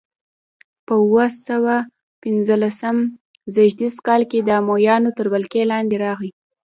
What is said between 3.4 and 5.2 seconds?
زېږدیز کال د امویانو